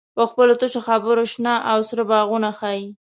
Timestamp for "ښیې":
2.59-2.85